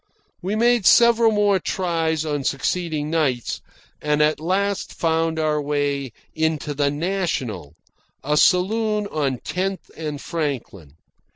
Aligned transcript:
We 0.41 0.55
made 0.55 0.87
several 0.87 1.31
more 1.31 1.59
tries 1.59 2.25
on 2.25 2.43
succeeding 2.43 3.11
nights, 3.11 3.61
and 4.01 4.19
at 4.19 4.39
last 4.39 4.93
found 4.93 5.37
our 5.37 5.61
way 5.61 6.11
into 6.33 6.73
the 6.73 6.89
National, 6.89 7.75
a 8.23 8.35
saloon 8.35 9.05
on 9.11 9.37
Tenth 9.43 9.91
and 9.95 10.19
Franklin. 10.19 10.95